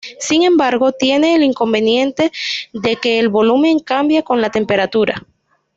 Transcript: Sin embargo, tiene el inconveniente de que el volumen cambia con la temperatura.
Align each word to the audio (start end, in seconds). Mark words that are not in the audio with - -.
Sin 0.19 0.41
embargo, 0.41 0.93
tiene 0.93 1.35
el 1.35 1.43
inconveniente 1.43 2.31
de 2.73 2.95
que 2.95 3.19
el 3.19 3.29
volumen 3.29 3.77
cambia 3.77 4.23
con 4.23 4.41
la 4.41 4.49
temperatura. 4.49 5.27